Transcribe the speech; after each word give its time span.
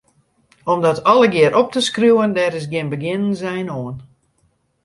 Om 0.63 0.81
dat 0.81 1.03
allegearre 1.11 1.57
op 1.63 1.69
te 1.73 1.81
skriuwen, 1.89 2.31
dêr 2.37 2.57
is 2.59 2.65
gjin 2.71 2.91
begjinnensein 2.93 3.67
oan. 3.81 3.95